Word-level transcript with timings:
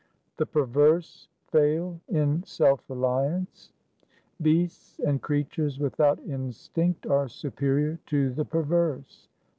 4 0.33 0.33
The 0.37 0.45
perverse 0.47 1.27
fail 1.51 1.99
in 2.07 2.41
self 2.41 2.89
reliance:— 2.89 3.71
Beasts 4.41 4.97
and 4.99 5.21
creatures 5.21 5.77
without 5.77 6.19
instinct 6.21 7.05
are 7.05 7.27
superior 7.27 7.99
to 8.07 8.31
the 8.31 8.45
perverse. 8.45 9.29